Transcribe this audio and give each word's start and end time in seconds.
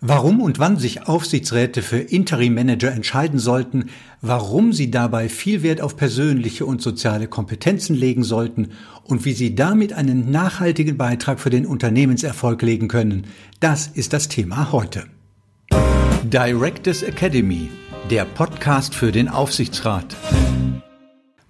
Warum 0.00 0.40
und 0.40 0.60
wann 0.60 0.76
sich 0.76 1.08
Aufsichtsräte 1.08 1.82
für 1.82 1.98
Interim-Manager 1.98 2.92
entscheiden 2.92 3.40
sollten, 3.40 3.86
warum 4.20 4.72
sie 4.72 4.92
dabei 4.92 5.28
viel 5.28 5.64
Wert 5.64 5.80
auf 5.80 5.96
persönliche 5.96 6.66
und 6.66 6.80
soziale 6.80 7.26
Kompetenzen 7.26 7.96
legen 7.96 8.22
sollten 8.22 8.68
und 9.02 9.24
wie 9.24 9.32
sie 9.32 9.56
damit 9.56 9.92
einen 9.92 10.30
nachhaltigen 10.30 10.96
Beitrag 10.96 11.40
für 11.40 11.50
den 11.50 11.66
Unternehmenserfolg 11.66 12.62
legen 12.62 12.86
können, 12.86 13.26
das 13.58 13.88
ist 13.88 14.12
das 14.12 14.28
Thema 14.28 14.70
heute. 14.70 15.06
Directors 16.22 17.02
Academy, 17.02 17.68
der 18.08 18.24
Podcast 18.24 18.94
für 18.94 19.10
den 19.10 19.28
Aufsichtsrat. 19.28 20.16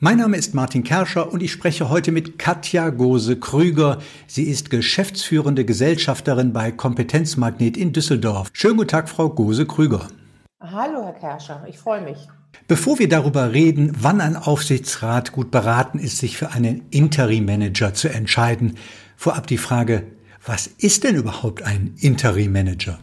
Mein 0.01 0.19
Name 0.19 0.37
ist 0.37 0.55
Martin 0.55 0.85
Kerscher 0.85 1.33
und 1.33 1.43
ich 1.43 1.51
spreche 1.51 1.89
heute 1.89 2.13
mit 2.13 2.39
Katja 2.39 2.91
Gose-Krüger. 2.91 3.99
Sie 4.29 4.45
ist 4.45 4.71
geschäftsführende 4.71 5.65
Gesellschafterin 5.65 6.53
bei 6.53 6.71
Kompetenzmagnet 6.71 7.77
in 7.77 7.93
Düsseldorf. 7.93 8.51
Schönen 8.53 8.77
guten 8.77 8.91
Tag, 8.91 9.09
Frau 9.09 9.29
Gose-Krüger. 9.29 10.07
Hallo, 10.61 11.03
Herr 11.03 11.15
Kerscher, 11.15 11.67
ich 11.69 11.79
freue 11.79 12.03
mich. 12.03 12.29
Bevor 12.69 13.01
wir 13.01 13.09
darüber 13.09 13.53
reden, 13.53 13.93
wann 13.99 14.21
ein 14.21 14.37
Aufsichtsrat 14.37 15.33
gut 15.33 15.51
beraten 15.51 15.99
ist, 15.99 16.19
sich 16.19 16.37
für 16.37 16.53
einen 16.53 16.85
Interim-Manager 16.91 17.93
zu 17.93 18.09
entscheiden, 18.09 18.77
vorab 19.17 19.49
die 19.49 19.59
Frage, 19.59 20.05
was 20.47 20.69
ist 20.69 21.03
denn 21.03 21.17
überhaupt 21.17 21.63
ein 21.63 21.97
Interim-Manager? 21.99 23.01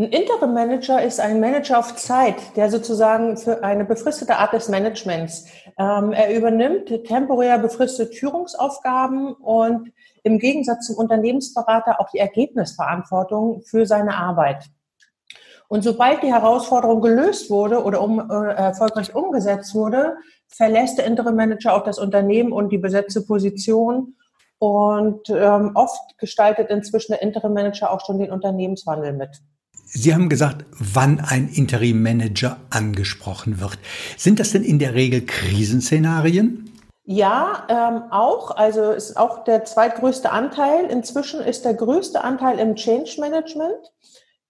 Ein 0.00 0.12
Interim 0.12 0.54
Manager 0.54 1.02
ist 1.02 1.20
ein 1.20 1.40
Manager 1.40 1.78
auf 1.78 1.94
Zeit, 1.94 2.56
der 2.56 2.70
sozusagen 2.70 3.36
für 3.36 3.62
eine 3.62 3.84
befristete 3.84 4.34
Art 4.36 4.54
des 4.54 4.70
Managements. 4.70 5.44
Ähm, 5.78 6.14
er 6.14 6.34
übernimmt 6.34 6.88
temporär 7.04 7.58
befristete 7.58 8.10
Führungsaufgaben 8.10 9.34
und 9.34 9.92
im 10.22 10.38
Gegensatz 10.38 10.86
zum 10.86 10.96
Unternehmensberater 10.96 12.00
auch 12.00 12.08
die 12.08 12.18
Ergebnisverantwortung 12.18 13.60
für 13.60 13.84
seine 13.84 14.16
Arbeit. 14.16 14.64
Und 15.68 15.82
sobald 15.82 16.22
die 16.22 16.32
Herausforderung 16.32 17.02
gelöst 17.02 17.50
wurde 17.50 17.84
oder 17.84 18.00
um, 18.00 18.20
äh, 18.20 18.54
erfolgreich 18.54 19.14
umgesetzt 19.14 19.74
wurde, 19.74 20.16
verlässt 20.48 20.96
der 20.96 21.04
Interim 21.04 21.36
Manager 21.36 21.74
auch 21.74 21.84
das 21.84 21.98
Unternehmen 21.98 22.52
und 22.52 22.72
die 22.72 22.78
besetzte 22.78 23.20
Position. 23.20 24.16
Und 24.58 25.28
ähm, 25.28 25.72
oft 25.74 26.16
gestaltet 26.16 26.70
inzwischen 26.70 27.12
der 27.12 27.20
Interim 27.20 27.52
Manager 27.52 27.90
auch 27.92 28.00
schon 28.06 28.18
den 28.18 28.30
Unternehmenswandel 28.30 29.12
mit. 29.12 29.42
Sie 29.92 30.14
haben 30.14 30.28
gesagt, 30.28 30.64
wann 30.70 31.18
ein 31.18 31.48
Interim-Manager 31.48 32.58
angesprochen 32.70 33.60
wird. 33.60 33.78
Sind 34.16 34.38
das 34.38 34.52
denn 34.52 34.62
in 34.62 34.78
der 34.78 34.94
Regel 34.94 35.26
Krisenszenarien? 35.26 36.70
Ja, 37.04 37.66
ähm, 37.68 38.12
auch. 38.12 38.52
Also 38.52 38.92
ist 38.92 39.16
auch 39.16 39.42
der 39.42 39.64
zweitgrößte 39.64 40.30
Anteil. 40.30 40.84
Inzwischen 40.86 41.40
ist 41.40 41.64
der 41.64 41.74
größte 41.74 42.22
Anteil 42.22 42.60
im 42.60 42.76
Change 42.76 43.16
Management. 43.18 43.92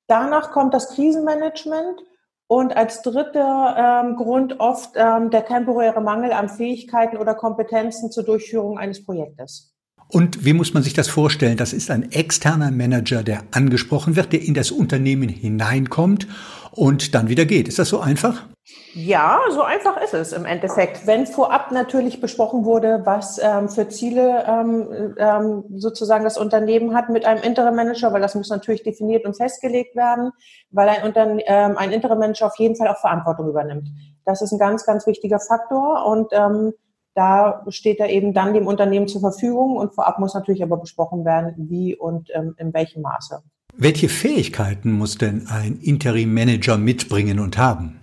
Danach 0.08 0.50
kommt 0.50 0.74
das 0.74 0.90
Krisenmanagement 0.90 2.00
und 2.46 2.76
als 2.76 3.00
dritter 3.00 4.02
ähm, 4.04 4.16
Grund 4.16 4.60
oft 4.60 4.90
ähm, 4.96 5.30
der 5.30 5.46
temporäre 5.46 6.02
Mangel 6.02 6.32
an 6.32 6.50
Fähigkeiten 6.50 7.16
oder 7.16 7.34
Kompetenzen 7.34 8.10
zur 8.10 8.24
Durchführung 8.24 8.76
eines 8.76 9.06
Projektes. 9.06 9.72
Und 10.12 10.44
wie 10.44 10.52
muss 10.52 10.74
man 10.74 10.82
sich 10.82 10.94
das 10.94 11.08
vorstellen? 11.08 11.56
Das 11.56 11.72
ist 11.72 11.90
ein 11.90 12.10
externer 12.10 12.70
Manager, 12.70 13.22
der 13.22 13.42
angesprochen 13.52 14.16
wird, 14.16 14.32
der 14.32 14.42
in 14.42 14.54
das 14.54 14.70
Unternehmen 14.70 15.28
hineinkommt 15.28 16.26
und 16.72 17.14
dann 17.14 17.28
wieder 17.28 17.44
geht. 17.44 17.68
Ist 17.68 17.78
das 17.78 17.88
so 17.88 18.00
einfach? 18.00 18.44
Ja, 18.92 19.40
so 19.50 19.62
einfach 19.62 20.00
ist 20.00 20.14
es 20.14 20.32
im 20.32 20.44
Endeffekt. 20.44 21.06
Wenn 21.06 21.26
vorab 21.26 21.70
natürlich 21.70 22.20
besprochen 22.20 22.64
wurde, 22.64 23.02
was 23.04 23.40
ähm, 23.42 23.68
für 23.68 23.88
Ziele 23.88 24.44
ähm, 24.46 25.14
ähm, 25.16 25.64
sozusagen 25.76 26.24
das 26.24 26.36
Unternehmen 26.36 26.94
hat 26.94 27.08
mit 27.08 27.24
einem 27.24 27.42
Interim 27.42 27.76
Manager, 27.76 28.12
weil 28.12 28.20
das 28.20 28.34
muss 28.34 28.48
natürlich 28.48 28.82
definiert 28.82 29.24
und 29.24 29.36
festgelegt 29.36 29.96
werden, 29.96 30.32
weil 30.70 30.88
ein, 30.88 31.12
ähm, 31.46 31.78
ein 31.78 31.92
Interim 31.92 32.18
Manager 32.18 32.46
auf 32.46 32.58
jeden 32.58 32.76
Fall 32.76 32.88
auch 32.88 32.98
Verantwortung 32.98 33.48
übernimmt. 33.48 33.88
Das 34.24 34.42
ist 34.42 34.52
ein 34.52 34.58
ganz, 34.58 34.84
ganz 34.84 35.06
wichtiger 35.06 35.38
Faktor 35.40 36.06
und 36.06 36.28
ähm, 36.32 36.72
da 37.20 37.62
steht 37.68 38.00
er 38.00 38.08
eben 38.08 38.32
dann 38.32 38.54
dem 38.54 38.66
Unternehmen 38.66 39.06
zur 39.06 39.20
Verfügung 39.20 39.76
und 39.76 39.94
vorab 39.94 40.18
muss 40.18 40.32
natürlich 40.32 40.62
aber 40.62 40.78
besprochen 40.78 41.26
werden, 41.26 41.54
wie 41.68 41.94
und 41.94 42.30
ähm, 42.32 42.54
in 42.56 42.72
welchem 42.72 43.02
Maße. 43.02 43.42
Welche 43.76 44.08
Fähigkeiten 44.08 44.92
muss 44.92 45.18
denn 45.18 45.46
ein 45.50 45.78
Interim-Manager 45.82 46.78
mitbringen 46.78 47.38
und 47.38 47.58
haben? 47.58 48.00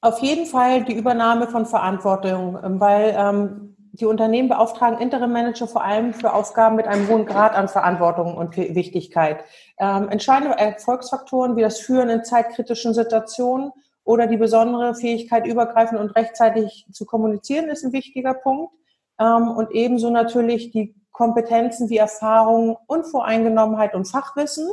Auf 0.00 0.18
jeden 0.18 0.46
Fall 0.46 0.84
die 0.84 0.94
Übernahme 0.94 1.46
von 1.46 1.64
Verantwortung, 1.64 2.58
ähm, 2.60 2.80
weil 2.80 3.14
ähm, 3.16 3.76
die 3.92 4.06
Unternehmen 4.06 4.48
beauftragen 4.48 4.98
Interim-Manager 4.98 5.68
vor 5.68 5.84
allem 5.84 6.12
für 6.12 6.32
Aufgaben 6.32 6.74
mit 6.74 6.88
einem 6.88 7.06
hohen 7.08 7.26
Grad 7.26 7.54
an 7.54 7.68
Verantwortung 7.68 8.36
und 8.36 8.56
Wichtigkeit. 8.56 9.44
Ähm, 9.78 10.08
entscheidende 10.08 10.58
Erfolgsfaktoren 10.58 11.54
wie 11.54 11.62
das 11.62 11.78
Führen 11.78 12.08
in 12.08 12.24
zeitkritischen 12.24 12.94
Situationen 12.94 13.70
oder 14.04 14.26
die 14.26 14.36
besondere 14.36 14.94
Fähigkeit, 14.94 15.46
übergreifend 15.46 15.98
und 15.98 16.10
rechtzeitig 16.10 16.86
zu 16.92 17.04
kommunizieren, 17.06 17.68
ist 17.68 17.84
ein 17.84 17.92
wichtiger 17.92 18.34
Punkt. 18.34 18.72
Ähm, 19.18 19.48
und 19.48 19.70
ebenso 19.72 20.10
natürlich 20.10 20.70
die 20.70 20.94
Kompetenzen 21.12 21.88
wie 21.88 21.96
Erfahrung, 21.96 22.76
Unvoreingenommenheit 22.86 23.94
und 23.94 24.06
Fachwissen. 24.06 24.68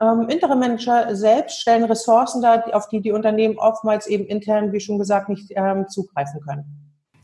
Ähm, 0.00 0.28
Interim-Manager 0.28 1.14
selbst 1.14 1.60
stellen 1.60 1.84
Ressourcen 1.84 2.42
dar, 2.42 2.74
auf 2.74 2.88
die 2.88 3.00
die 3.00 3.12
Unternehmen 3.12 3.58
oftmals 3.58 4.06
eben 4.06 4.26
intern, 4.26 4.72
wie 4.72 4.80
schon 4.80 4.98
gesagt, 4.98 5.28
nicht 5.28 5.52
ähm, 5.54 5.88
zugreifen 5.88 6.40
können. 6.40 6.64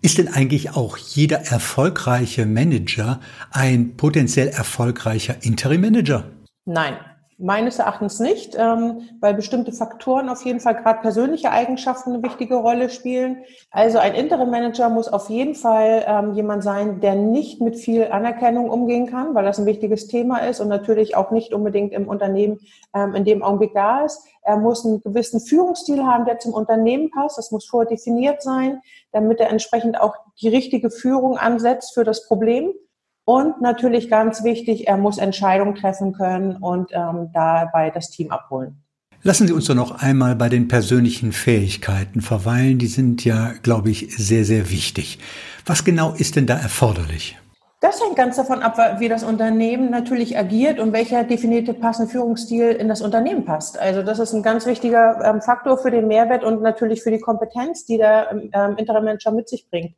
Ist 0.01 0.19
denn 0.19 0.29
eigentlich 0.29 0.75
auch 0.75 0.97
jeder 0.97 1.39
erfolgreiche 1.39 2.45
Manager 2.45 3.21
ein 3.53 3.97
potenziell 3.97 4.49
erfolgreicher 4.49 5.37
Interim-Manager? 5.43 6.25
Nein, 6.65 6.97
Meines 7.45 7.81
Erachtens 7.81 8.21
nicht, 8.21 8.55
ähm, 8.57 9.09
weil 9.19 9.35
bestimmte 9.35 9.73
Faktoren 9.73 10.29
auf 10.29 10.45
jeden 10.45 10.61
Fall 10.61 10.77
gerade 10.77 11.01
persönliche 11.01 11.51
Eigenschaften 11.51 12.13
eine 12.13 12.23
wichtige 12.23 12.55
Rolle 12.55 12.89
spielen. 12.89 13.39
Also 13.73 13.99
ein 13.99 14.15
Interim 14.15 14.49
Manager 14.49 14.89
muss 14.89 15.09
auf 15.09 15.29
jeden 15.29 15.57
Fall 15.57 16.05
ähm, 16.07 16.35
jemand 16.35 16.63
sein, 16.63 17.01
der 17.01 17.17
nicht 17.17 17.61
mit 17.61 17.77
viel 17.77 18.05
Anerkennung 18.13 18.71
umgehen 18.71 19.09
kann, 19.09 19.35
weil 19.35 19.45
das 19.45 19.59
ein 19.59 19.67
wichtiges 19.67 20.07
Thema 20.07 20.39
ist 20.39 20.61
und 20.61 20.69
natürlich 20.69 21.17
auch 21.17 21.33
nicht 21.33 21.53
unbedingt 21.53 21.93
im 21.93 22.07
Unternehmen 22.07 22.61
ähm, 22.95 23.17
in 23.17 23.25
dem 23.25 23.43
Augenblick 23.43 23.75
da 23.75 24.05
ist. 24.05 24.25
Er 24.43 24.57
muss 24.57 24.87
einen 24.87 25.01
gewissen 25.01 25.41
Führungsstil 25.41 26.05
haben, 26.05 26.27
der 26.27 26.39
zum 26.39 26.55
Unternehmen 26.55 27.11
passt. 27.11 27.39
Das 27.39 27.51
muss 27.51 27.65
vorher 27.65 27.91
definiert 27.91 28.41
sein, 28.41 28.83
damit 29.11 29.41
er 29.41 29.51
entsprechend 29.51 30.01
auch 30.01 30.15
die 30.41 30.49
richtige 30.49 30.91
Führung 30.91 31.37
ansetzt 31.39 31.93
für 31.95 32.05
das 32.05 32.29
Problem 32.29 32.73
und 33.25 33.61
natürlich 33.61 34.11
ganz 34.11 34.45
wichtig, 34.45 34.89
er 34.89 34.97
muss 34.97 35.19
Entscheidungen 35.19 35.75
treffen 35.75 36.13
können 36.13 36.57
und 36.57 36.91
ähm, 36.93 37.31
dabei 37.33 37.91
das 37.91 38.11
Team 38.11 38.31
abholen. 38.31 38.83
Lassen 39.25 39.47
Sie 39.47 39.53
uns 39.53 39.67
doch 39.67 39.77
noch 39.77 40.03
einmal 40.03 40.35
bei 40.35 40.49
den 40.49 40.67
persönlichen 40.67 41.31
Fähigkeiten 41.31 42.23
verweilen. 42.23 42.79
Die 42.79 42.89
sind 42.89 43.25
ja, 43.25 43.53
glaube 43.63 43.91
ich, 43.91 44.17
sehr, 44.17 44.45
sehr 44.45 44.71
wichtig. 44.71 45.21
Was 45.65 45.85
genau 45.85 46.13
ist 46.13 46.35
denn 46.35 46.47
da 46.47 46.59
erforderlich? 46.59 47.39
Das 47.83 48.01
hängt 48.01 48.17
ganz 48.17 48.37
davon 48.37 48.63
ab, 48.63 48.79
wie 48.99 49.09
das 49.09 49.25
Unternehmen 49.25 49.91
natürlich 49.91 50.39
agiert 50.39 50.81
und 50.81 50.93
welcher 50.93 51.23
definierte 51.25 51.75
passende 51.75 52.11
Führungsstil 52.11 52.71
in 52.71 52.89
das 52.89 53.01
Unternehmen 53.01 53.45
passt. 53.45 53.79
Also 53.79 54.03
das 54.03 54.19
ist 54.19 54.33
ein 54.33 54.43
ganz 54.43 54.67
wichtiger 54.67 55.21
ähm, 55.25 55.41
Faktor 55.41 55.79
für 55.79 55.91
den 55.91 56.09
Mehrwert 56.09 56.45
und 56.45 56.63
natürlich 56.63 57.03
für 57.03 57.11
die 57.11 57.19
Kompetenz, 57.21 57.85
die 57.85 57.99
der 57.99 58.31
ähm, 58.31 58.77
Interim 58.77 59.05
Manager 59.05 59.33
mit 59.33 59.49
sich 59.49 59.69
bringt. 59.69 59.95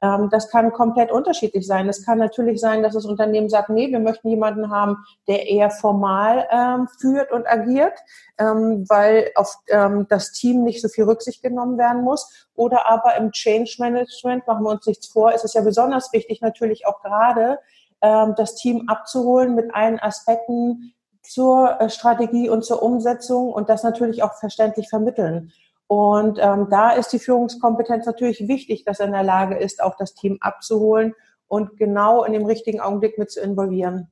Ähm, 0.00 0.28
das 0.30 0.50
kann 0.50 0.72
komplett 0.72 1.10
unterschiedlich 1.10 1.66
sein. 1.66 1.88
Es 1.88 2.04
kann 2.04 2.18
natürlich 2.18 2.60
sein, 2.60 2.82
dass 2.82 2.94
das 2.94 3.04
Unternehmen 3.04 3.48
sagt, 3.48 3.70
nee, 3.70 3.90
wir 3.90 3.98
möchten 3.98 4.28
jemanden 4.28 4.70
haben, 4.70 4.98
der 5.26 5.48
eher 5.48 5.70
formal 5.70 6.46
ähm, 6.50 6.88
führt 7.00 7.32
und 7.32 7.46
agiert, 7.48 7.98
ähm, 8.38 8.84
weil 8.88 9.30
auf 9.34 9.54
ähm, 9.68 10.06
das 10.08 10.32
Team 10.32 10.62
nicht 10.62 10.80
so 10.80 10.88
viel 10.88 11.04
Rücksicht 11.04 11.42
genommen 11.42 11.78
werden 11.78 12.02
muss. 12.02 12.48
Oder 12.54 12.88
aber 12.88 13.16
im 13.16 13.32
Change 13.32 13.76
Management, 13.78 14.46
machen 14.46 14.64
wir 14.64 14.70
uns 14.70 14.86
nichts 14.86 15.08
vor, 15.08 15.32
ist 15.32 15.44
es 15.44 15.54
ja 15.54 15.62
besonders 15.62 16.12
wichtig, 16.12 16.40
natürlich 16.40 16.86
auch 16.86 17.02
gerade 17.02 17.58
ähm, 18.00 18.34
das 18.36 18.54
Team 18.54 18.88
abzuholen 18.88 19.54
mit 19.54 19.74
allen 19.74 19.98
Aspekten 19.98 20.94
zur 21.22 21.80
äh, 21.80 21.90
Strategie 21.90 22.48
und 22.48 22.64
zur 22.64 22.82
Umsetzung 22.82 23.52
und 23.52 23.68
das 23.68 23.82
natürlich 23.82 24.22
auch 24.22 24.34
verständlich 24.34 24.88
vermitteln. 24.88 25.52
Und 25.88 26.38
ähm, 26.40 26.68
da 26.70 26.90
ist 26.90 27.08
die 27.08 27.18
Führungskompetenz 27.18 28.06
natürlich 28.06 28.46
wichtig, 28.46 28.84
dass 28.84 29.00
er 29.00 29.06
in 29.06 29.12
der 29.12 29.22
Lage 29.22 29.56
ist, 29.56 29.82
auch 29.82 29.96
das 29.96 30.14
Team 30.14 30.36
abzuholen 30.40 31.14
und 31.48 31.78
genau 31.78 32.24
in 32.24 32.34
dem 32.34 32.44
richtigen 32.44 32.80
Augenblick 32.80 33.18
mit 33.18 33.30
zu 33.30 33.40
involvieren. 33.40 34.08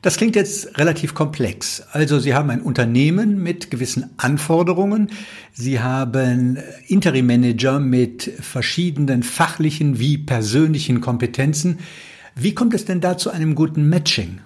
Das 0.00 0.16
klingt 0.16 0.34
jetzt 0.34 0.78
relativ 0.78 1.14
komplex. 1.14 1.82
Also 1.92 2.18
Sie 2.18 2.34
haben 2.34 2.50
ein 2.50 2.62
Unternehmen 2.62 3.42
mit 3.42 3.70
gewissen 3.70 4.10
Anforderungen. 4.16 5.10
Sie 5.52 5.80
haben 5.80 6.58
Interim-Manager 6.88 7.80
mit 7.80 8.22
verschiedenen 8.40 9.22
fachlichen 9.22 9.98
wie 9.98 10.18
persönlichen 10.18 11.02
Kompetenzen. 11.02 11.80
Wie 12.34 12.54
kommt 12.54 12.74
es 12.74 12.86
denn 12.86 13.00
da 13.00 13.16
zu 13.16 13.30
einem 13.30 13.54
guten 13.54 13.88
Matching? 13.88 14.40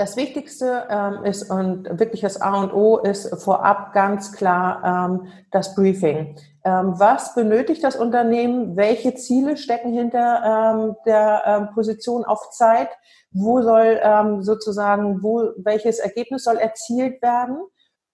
Das 0.00 0.16
Wichtigste 0.16 0.86
ähm, 0.88 1.24
ist 1.24 1.50
und 1.50 1.84
wirklich 2.00 2.22
das 2.22 2.40
A 2.40 2.58
und 2.62 2.72
O 2.72 2.96
ist 2.96 3.38
vorab 3.44 3.92
ganz 3.92 4.32
klar 4.32 5.10
ähm, 5.10 5.26
das 5.50 5.74
Briefing. 5.74 6.36
Ähm, 6.64 6.94
was 6.98 7.34
benötigt 7.34 7.84
das 7.84 7.96
Unternehmen? 7.96 8.76
Welche 8.76 9.14
Ziele 9.14 9.58
stecken 9.58 9.92
hinter 9.92 10.42
ähm, 10.42 10.96
der 11.04 11.42
ähm, 11.44 11.74
Position 11.74 12.24
auf 12.24 12.48
Zeit? 12.48 12.88
Wo 13.32 13.60
soll 13.60 14.00
ähm, 14.02 14.42
sozusagen, 14.42 15.22
wo, 15.22 15.50
welches 15.58 15.98
Ergebnis 15.98 16.44
soll 16.44 16.56
erzielt 16.56 17.20
werden? 17.20 17.58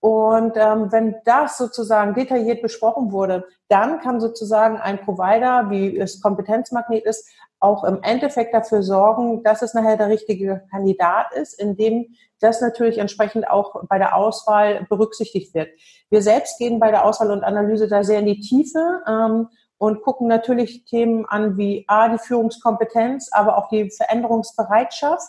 Und 0.00 0.52
ähm, 0.56 0.92
wenn 0.92 1.16
das 1.24 1.56
sozusagen 1.56 2.14
detailliert 2.14 2.62
besprochen 2.62 3.12
wurde, 3.12 3.44
dann 3.68 4.00
kann 4.00 4.20
sozusagen 4.20 4.78
ein 4.78 5.00
Provider, 5.00 5.70
wie 5.70 5.98
es 5.98 6.20
Kompetenzmagnet 6.20 7.04
ist, 7.04 7.28
auch 7.58 7.84
im 7.84 8.02
Endeffekt 8.02 8.54
dafür 8.54 8.82
sorgen, 8.82 9.42
dass 9.42 9.62
es 9.62 9.74
nachher 9.74 9.96
der 9.96 10.08
richtige 10.08 10.62
Kandidat 10.70 11.32
ist, 11.32 11.58
indem 11.58 12.06
das 12.40 12.60
natürlich 12.60 12.98
entsprechend 12.98 13.48
auch 13.48 13.82
bei 13.88 13.98
der 13.98 14.14
Auswahl 14.14 14.86
berücksichtigt 14.90 15.54
wird. 15.54 15.70
Wir 16.10 16.20
selbst 16.20 16.58
gehen 16.58 16.78
bei 16.78 16.90
der 16.90 17.04
Auswahl 17.04 17.30
und 17.30 17.44
Analyse 17.44 17.88
da 17.88 18.04
sehr 18.04 18.20
in 18.20 18.26
die 18.26 18.40
Tiefe 18.40 19.02
ähm, 19.08 19.48
und 19.78 20.02
gucken 20.02 20.28
natürlich 20.28 20.84
Themen 20.84 21.24
an 21.26 21.56
wie 21.56 21.84
A, 21.88 22.08
die 22.08 22.18
Führungskompetenz, 22.18 23.30
aber 23.32 23.56
auch 23.56 23.68
die 23.68 23.90
Veränderungsbereitschaft, 23.90 25.28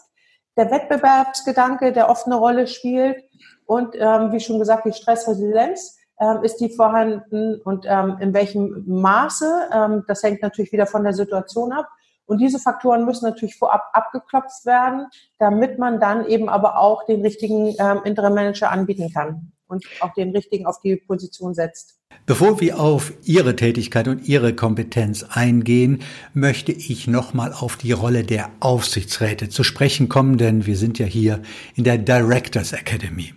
der 0.58 0.72
Wettbewerbsgedanke, 0.72 1.94
der 1.94 2.10
oft 2.10 2.26
eine 2.26 2.36
Rolle 2.36 2.68
spielt 2.68 3.24
und 3.68 3.96
ähm, 3.96 4.32
wie 4.32 4.40
schon 4.40 4.58
gesagt, 4.58 4.86
die 4.86 4.94
Stressresilienz. 4.94 5.96
Ähm, 6.20 6.42
ist 6.42 6.58
die 6.58 6.70
vorhanden 6.70 7.62
und 7.62 7.86
ähm, 7.88 8.18
in 8.20 8.34
welchem 8.34 8.84
Maße? 8.88 9.70
Ähm, 9.72 10.04
das 10.08 10.24
hängt 10.24 10.42
natürlich 10.42 10.72
wieder 10.72 10.88
von 10.88 11.04
der 11.04 11.14
Situation 11.14 11.72
ab. 11.72 11.88
Und 12.26 12.40
diese 12.40 12.58
Faktoren 12.58 13.06
müssen 13.06 13.26
natürlich 13.26 13.56
vorab 13.56 13.84
abgeklopft 13.94 14.66
werden, 14.66 15.06
damit 15.38 15.78
man 15.78 16.00
dann 16.00 16.26
eben 16.26 16.50
aber 16.50 16.80
auch 16.80 17.06
den 17.06 17.22
richtigen 17.22 17.76
ähm, 17.78 18.02
Interim 18.04 18.34
Manager 18.34 18.72
anbieten 18.72 19.12
kann 19.14 19.52
und 19.68 19.86
auch 20.00 20.14
den 20.14 20.32
richtigen 20.32 20.66
auf 20.66 20.82
die 20.82 20.96
Position 20.96 21.54
setzt. 21.54 22.00
Bevor 22.26 22.60
wir 22.60 22.80
auf 22.80 23.14
Ihre 23.24 23.56
Tätigkeit 23.56 24.08
und 24.08 24.28
Ihre 24.28 24.56
Kompetenz 24.56 25.24
eingehen, 25.30 26.00
möchte 26.34 26.72
ich 26.72 27.08
nochmal 27.08 27.54
auf 27.54 27.78
die 27.78 27.92
Rolle 27.92 28.24
der 28.24 28.50
Aufsichtsräte 28.60 29.50
zu 29.50 29.64
sprechen 29.64 30.10
kommen, 30.10 30.38
denn 30.38 30.66
wir 30.66 30.78
sind 30.78 30.98
ja 31.00 31.06
hier 31.06 31.42
in 31.76 31.84
der 31.84 31.98
Directors 31.98 32.74
Academy. 32.74 33.34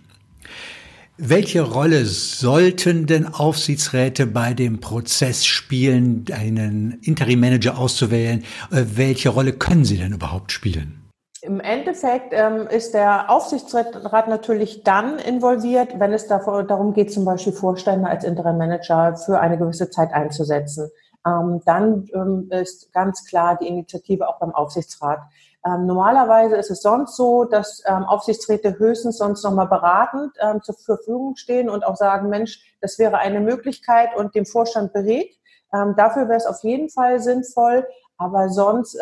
Welche 1.17 1.61
Rolle 1.61 2.05
sollten 2.05 3.05
denn 3.05 3.27
Aufsichtsräte 3.27 4.25
bei 4.25 4.53
dem 4.53 4.79
Prozess 4.79 5.45
spielen, 5.45 6.25
einen 6.33 6.99
Interim-Manager 7.03 7.77
auszuwählen? 7.77 8.43
Äh, 8.71 8.83
welche 8.95 9.29
Rolle 9.29 9.53
können 9.53 9.85
sie 9.85 9.97
denn 9.97 10.13
überhaupt 10.13 10.51
spielen? 10.51 11.01
Im 11.43 11.59
Endeffekt 11.59 12.33
ähm, 12.33 12.67
ist 12.67 12.93
der 12.93 13.29
Aufsichtsrat 13.29 14.27
natürlich 14.27 14.83
dann 14.83 15.17
involviert, 15.17 15.99
wenn 15.99 16.13
es 16.13 16.27
davor, 16.27 16.63
darum 16.63 16.93
geht, 16.93 17.11
zum 17.11 17.25
Beispiel 17.25 17.53
Vorstände 17.53 18.07
als 18.07 18.23
Interim 18.23 18.57
Manager 18.57 19.17
für 19.17 19.39
eine 19.39 19.57
gewisse 19.57 19.89
Zeit 19.89 20.13
einzusetzen. 20.13 20.89
Ähm, 21.25 21.61
dann 21.65 22.07
ähm, 22.13 22.49
ist 22.49 22.91
ganz 22.93 23.25
klar 23.25 23.57
die 23.57 23.67
Initiative 23.67 24.27
auch 24.27 24.39
beim 24.39 24.53
Aufsichtsrat. 24.53 25.19
Ähm, 25.63 25.85
normalerweise 25.85 26.55
ist 26.55 26.71
es 26.71 26.81
sonst 26.81 27.15
so, 27.15 27.43
dass 27.43 27.83
ähm, 27.85 28.03
Aufsichtsräte 28.03 28.79
höchstens 28.79 29.19
sonst 29.19 29.43
nochmal 29.43 29.67
beratend 29.67 30.35
ähm, 30.39 30.63
zur 30.63 30.75
Verfügung 30.75 31.35
stehen 31.35 31.69
und 31.69 31.85
auch 31.85 31.95
sagen, 31.95 32.29
Mensch, 32.29 32.75
das 32.81 32.97
wäre 32.97 33.19
eine 33.19 33.39
Möglichkeit 33.39 34.15
und 34.15 34.33
dem 34.33 34.47
Vorstand 34.47 34.93
berät. 34.93 35.37
Ähm, 35.73 35.93
dafür 35.95 36.27
wäre 36.27 36.37
es 36.37 36.47
auf 36.47 36.63
jeden 36.63 36.89
Fall 36.89 37.19
sinnvoll. 37.19 37.87
Aber 38.17 38.49
sonst 38.49 38.93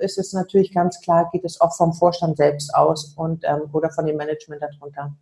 ist 0.00 0.18
es 0.18 0.32
natürlich 0.32 0.74
ganz 0.74 1.00
klar, 1.00 1.28
geht 1.30 1.44
es 1.44 1.60
auch 1.60 1.76
vom 1.76 1.92
Vorstand 1.92 2.38
selbst 2.38 2.74
aus 2.74 3.14
und 3.16 3.44
oder 3.72 3.88
von 3.90 4.04
dem 4.04 4.16
Management 4.16 4.62
darunter. 4.62 5.12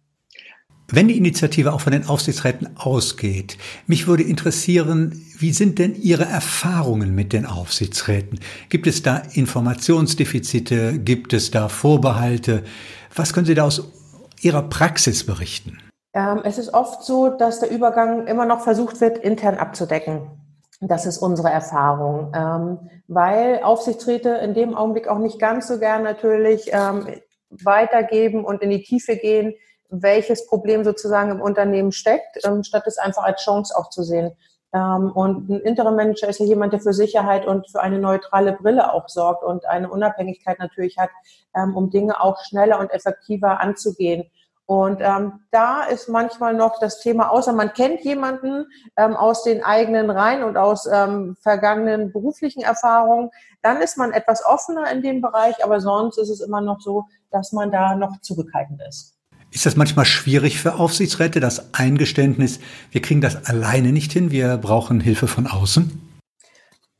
Wenn 0.94 1.08
die 1.08 1.16
Initiative 1.16 1.72
auch 1.72 1.80
von 1.80 1.92
den 1.94 2.06
Aufsichtsräten 2.06 2.76
ausgeht, 2.76 3.56
mich 3.86 4.06
würde 4.06 4.24
interessieren, 4.24 5.24
wie 5.38 5.52
sind 5.52 5.78
denn 5.78 5.94
Ihre 5.94 6.26
Erfahrungen 6.26 7.14
mit 7.14 7.32
den 7.32 7.46
Aufsichtsräten? 7.46 8.40
Gibt 8.68 8.86
es 8.86 9.02
da 9.02 9.22
Informationsdefizite? 9.32 10.98
Gibt 10.98 11.32
es 11.32 11.50
da 11.50 11.70
Vorbehalte? 11.70 12.62
Was 13.14 13.32
können 13.32 13.46
Sie 13.46 13.54
da 13.54 13.64
aus 13.64 13.90
Ihrer 14.42 14.64
Praxis 14.64 15.24
berichten? 15.24 15.78
Ähm, 16.12 16.42
es 16.44 16.58
ist 16.58 16.74
oft 16.74 17.04
so, 17.04 17.30
dass 17.30 17.60
der 17.60 17.70
Übergang 17.70 18.26
immer 18.26 18.44
noch 18.44 18.60
versucht 18.60 19.00
wird, 19.00 19.16
intern 19.16 19.54
abzudecken. 19.54 20.20
Das 20.82 21.06
ist 21.06 21.16
unsere 21.16 21.48
Erfahrung, 21.48 22.32
ähm, 22.36 22.90
weil 23.08 23.62
Aufsichtsräte 23.62 24.28
in 24.28 24.52
dem 24.52 24.74
Augenblick 24.74 25.08
auch 25.08 25.20
nicht 25.20 25.38
ganz 25.38 25.68
so 25.68 25.78
gern 25.78 26.02
natürlich 26.02 26.68
ähm, 26.70 27.06
weitergeben 27.48 28.44
und 28.44 28.60
in 28.60 28.68
die 28.68 28.82
Tiefe 28.82 29.16
gehen, 29.16 29.54
welches 29.92 30.46
Problem 30.46 30.84
sozusagen 30.84 31.30
im 31.30 31.40
Unternehmen 31.40 31.92
steckt, 31.92 32.44
ähm, 32.44 32.64
statt 32.64 32.84
es 32.86 32.98
einfach 32.98 33.22
als 33.24 33.42
Chance 33.42 33.76
auch 33.76 33.90
zu 33.90 34.02
sehen. 34.02 34.32
Ähm, 34.74 35.12
und 35.12 35.50
ein 35.50 35.60
Interim 35.60 35.96
Manager 35.96 36.28
ist 36.28 36.40
ja 36.40 36.46
jemand, 36.46 36.72
der 36.72 36.80
für 36.80 36.94
Sicherheit 36.94 37.46
und 37.46 37.70
für 37.70 37.82
eine 37.82 37.98
neutrale 37.98 38.54
Brille 38.54 38.92
auch 38.92 39.08
sorgt 39.08 39.44
und 39.44 39.66
eine 39.66 39.90
Unabhängigkeit 39.90 40.58
natürlich 40.58 40.98
hat, 40.98 41.10
ähm, 41.54 41.76
um 41.76 41.90
Dinge 41.90 42.20
auch 42.22 42.42
schneller 42.42 42.80
und 42.80 42.90
effektiver 42.90 43.60
anzugehen. 43.60 44.30
Und 44.64 45.00
ähm, 45.02 45.40
da 45.50 45.82
ist 45.82 46.08
manchmal 46.08 46.54
noch 46.54 46.78
das 46.78 47.00
Thema, 47.00 47.30
außer 47.30 47.52
man 47.52 47.74
kennt 47.74 48.00
jemanden 48.02 48.66
ähm, 48.96 49.14
aus 49.14 49.42
den 49.42 49.62
eigenen 49.62 50.08
Reihen 50.08 50.44
und 50.44 50.56
aus 50.56 50.86
ähm, 50.86 51.36
vergangenen 51.42 52.10
beruflichen 52.10 52.62
Erfahrungen, 52.62 53.30
dann 53.60 53.82
ist 53.82 53.98
man 53.98 54.12
etwas 54.12 54.46
offener 54.46 54.90
in 54.90 55.02
dem 55.02 55.20
Bereich, 55.20 55.62
aber 55.62 55.80
sonst 55.80 56.16
ist 56.16 56.30
es 56.30 56.40
immer 56.40 56.62
noch 56.62 56.80
so, 56.80 57.04
dass 57.30 57.52
man 57.52 57.70
da 57.70 57.94
noch 57.96 58.20
zurückhaltend 58.22 58.80
ist. 58.88 59.18
Ist 59.52 59.66
das 59.66 59.76
manchmal 59.76 60.06
schwierig 60.06 60.58
für 60.58 60.76
Aufsichtsräte, 60.76 61.38
das 61.38 61.74
Eingeständnis, 61.74 62.58
wir 62.90 63.02
kriegen 63.02 63.20
das 63.20 63.44
alleine 63.44 63.92
nicht 63.92 64.10
hin, 64.10 64.30
wir 64.30 64.56
brauchen 64.56 64.98
Hilfe 64.98 65.26
von 65.26 65.46
außen? 65.46 66.00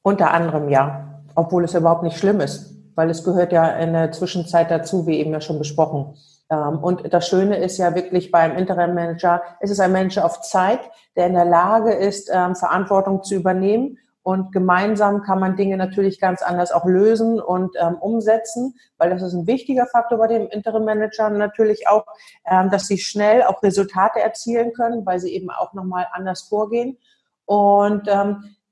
Unter 0.02 0.32
anderem 0.32 0.68
ja, 0.68 1.22
obwohl 1.34 1.64
es 1.64 1.72
überhaupt 1.72 2.02
nicht 2.02 2.18
schlimm 2.18 2.40
ist, 2.40 2.74
weil 2.94 3.08
es 3.08 3.24
gehört 3.24 3.52
ja 3.52 3.66
in 3.78 3.94
der 3.94 4.12
Zwischenzeit 4.12 4.70
dazu, 4.70 5.06
wie 5.06 5.18
eben 5.18 5.32
ja 5.32 5.40
schon 5.40 5.58
besprochen. 5.58 6.14
Ähm, 6.50 6.78
und 6.80 7.10
das 7.10 7.26
Schöne 7.26 7.56
ist 7.56 7.78
ja 7.78 7.94
wirklich 7.94 8.30
beim 8.30 8.54
Interim 8.54 8.94
Manager, 8.94 9.40
es 9.60 9.70
ist 9.70 9.80
ein 9.80 9.92
Mensch 9.92 10.18
auf 10.18 10.42
Zeit, 10.42 10.80
der 11.16 11.28
in 11.28 11.34
der 11.34 11.46
Lage 11.46 11.92
ist, 11.92 12.30
ähm, 12.30 12.54
Verantwortung 12.54 13.22
zu 13.22 13.34
übernehmen. 13.34 13.96
Und 14.22 14.52
gemeinsam 14.52 15.22
kann 15.22 15.40
man 15.40 15.56
Dinge 15.56 15.76
natürlich 15.76 16.20
ganz 16.20 16.42
anders 16.42 16.70
auch 16.70 16.84
lösen 16.84 17.40
und 17.40 17.74
ähm, 17.80 17.96
umsetzen, 17.96 18.74
weil 18.98 19.10
das 19.10 19.22
ist 19.22 19.32
ein 19.32 19.46
wichtiger 19.46 19.86
Faktor 19.86 20.18
bei 20.18 20.28
dem 20.28 20.48
Interim 20.48 20.84
Manager 20.84 21.28
natürlich 21.30 21.88
auch, 21.88 22.04
dass 22.44 22.86
sie 22.86 22.98
schnell 22.98 23.42
auch 23.42 23.62
Resultate 23.62 24.20
erzielen 24.20 24.72
können, 24.72 25.04
weil 25.04 25.18
sie 25.18 25.34
eben 25.34 25.50
auch 25.50 25.72
nochmal 25.72 26.06
anders 26.12 26.42
vorgehen. 26.42 26.98
Und 27.46 28.08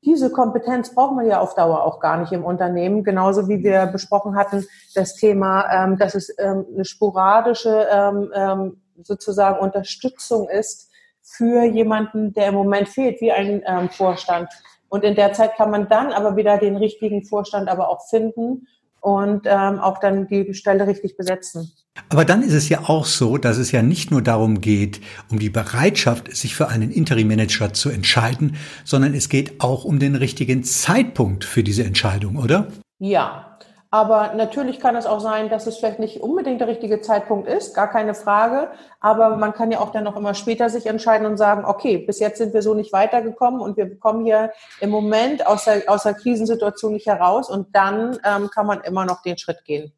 diese 0.03 0.31
Kompetenz 0.31 0.95
braucht 0.95 1.15
man 1.15 1.27
ja 1.27 1.41
auf 1.41 1.55
Dauer 1.55 1.85
auch 1.85 2.01
gar 2.01 2.17
nicht 2.17 2.33
im 2.33 2.45
Unternehmen, 2.45 3.05
genauso 3.05 3.49
wie 3.49 3.63
wir 3.63 3.87
besprochen 3.87 4.35
hatten, 4.35 4.67
das 4.95 5.15
Thema, 5.15 5.71
ähm, 5.71 5.99
dass 5.99 6.15
es 6.15 6.35
ähm, 6.39 6.65
eine 6.73 6.85
sporadische 6.87 7.87
ähm, 7.91 8.31
ähm, 8.35 8.83
sozusagen 9.03 9.59
Unterstützung 9.59 10.49
ist 10.49 10.91
für 11.21 11.65
jemanden, 11.65 12.33
der 12.33 12.49
im 12.49 12.55
Moment 12.55 12.89
fehlt, 12.89 13.21
wie 13.21 13.31
ein 13.31 13.63
ähm, 13.67 13.91
Vorstand. 13.91 14.49
Und 14.91 15.05
in 15.05 15.15
der 15.15 15.33
Zeit 15.33 15.57
kann 15.57 15.71
man 15.71 15.89
dann 15.89 16.13
aber 16.13 16.37
wieder 16.37 16.59
den 16.59 16.77
richtigen 16.77 17.25
Vorstand 17.25 17.69
aber 17.69 17.89
auch 17.89 18.07
finden 18.09 18.67
und 19.01 19.43
ähm, 19.47 19.79
auch 19.79 19.99
dann 19.99 20.27
die 20.27 20.53
Stelle 20.53 20.87
richtig 20.87 21.17
besetzen. 21.17 21.73
Aber 22.09 22.25
dann 22.25 22.43
ist 22.43 22.53
es 22.53 22.69
ja 22.69 22.81
auch 22.89 23.05
so, 23.05 23.39
dass 23.39 23.57
es 23.57 23.73
ja 23.73 23.83
nicht 23.83 24.11
nur 24.11 24.21
darum 24.21 24.61
geht, 24.61 25.01
um 25.31 25.39
die 25.39 25.49
Bereitschaft, 25.49 26.35
sich 26.35 26.55
für 26.55 26.69
einen 26.69 26.91
Interim-Manager 26.91 27.73
zu 27.73 27.89
entscheiden, 27.89 28.57
sondern 28.85 29.15
es 29.15 29.29
geht 29.29 29.61
auch 29.61 29.85
um 29.85 29.99
den 29.99 30.17
richtigen 30.17 30.65
Zeitpunkt 30.65 31.45
für 31.45 31.63
diese 31.63 31.85
Entscheidung, 31.85 32.37
oder? 32.37 32.67
Ja, 32.99 33.50
aber 33.93 34.35
natürlich 34.35 34.79
kann 34.79 34.95
es 34.95 35.05
auch 35.05 35.19
sein, 35.19 35.49
dass 35.49 35.67
es 35.67 35.79
vielleicht 35.79 35.99
nicht 35.99 36.21
unbedingt 36.21 36.61
der 36.61 36.69
richtige 36.69 37.01
Zeitpunkt 37.01 37.49
ist, 37.49 37.75
gar 37.75 37.91
keine 37.91 38.15
Frage. 38.15 38.71
Aber 39.01 39.37
man 39.37 39.53
kann 39.53 39.73
ja 39.73 39.81
auch 39.81 39.91
dann 39.91 40.05
noch 40.05 40.17
immer 40.17 40.35
später 40.35 40.71
sich 40.71 40.87
entscheiden 40.87 41.27
und 41.27 41.37
sagen, 41.37 41.65
okay, 41.65 41.99
bis 41.99 42.21
jetzt 42.21 42.39
sind 42.39 42.55
wir 42.55 42.63
so 42.63 42.75
nicht 42.75 42.93
weitergekommen 42.93 43.61
und 43.61 43.77
wir 43.77 43.99
kommen 43.99 44.25
hier 44.25 44.53
im 44.81 44.91
Moment 44.91 45.45
aus 45.45 45.65
der, 45.65 45.83
aus 45.89 46.05
der 46.05 46.15
Krisensituation 46.15 46.93
nicht 46.93 47.07
heraus 47.07 47.51
und 47.51 47.75
dann 47.75 48.17
ähm, 48.25 48.49
kann 48.55 48.67
man 48.67 48.81
immer 48.83 49.05
noch 49.05 49.23
den 49.23 49.37
Schritt 49.39 49.65
gehen. 49.65 49.93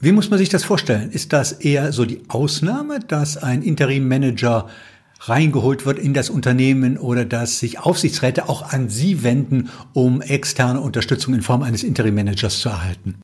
Wie 0.00 0.12
muss 0.12 0.28
man 0.28 0.38
sich 0.38 0.50
das 0.50 0.64
vorstellen? 0.64 1.12
Ist 1.12 1.32
das 1.32 1.52
eher 1.52 1.92
so 1.92 2.04
die 2.04 2.24
Ausnahme, 2.28 3.00
dass 3.00 3.42
ein 3.42 3.62
Interim-Manager 3.62 4.68
reingeholt 5.28 5.86
wird 5.86 5.98
in 5.98 6.14
das 6.14 6.30
Unternehmen 6.30 6.98
oder 6.98 7.24
dass 7.24 7.58
sich 7.58 7.80
Aufsichtsräte 7.80 8.48
auch 8.48 8.72
an 8.72 8.88
Sie 8.88 9.22
wenden, 9.22 9.70
um 9.92 10.20
externe 10.20 10.80
Unterstützung 10.80 11.34
in 11.34 11.42
Form 11.42 11.62
eines 11.62 11.82
Interim-Managers 11.82 12.60
zu 12.60 12.68
erhalten? 12.68 13.20